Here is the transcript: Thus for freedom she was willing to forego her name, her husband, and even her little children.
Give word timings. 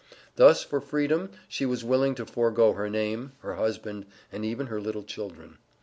Thus 0.35 0.63
for 0.63 0.81
freedom 0.81 1.29
she 1.47 1.63
was 1.63 1.83
willing 1.83 2.15
to 2.15 2.25
forego 2.25 2.73
her 2.73 2.89
name, 2.89 3.33
her 3.41 3.53
husband, 3.57 4.07
and 4.31 4.43
even 4.43 4.65
her 4.65 4.81
little 4.81 5.03
children. 5.03 5.59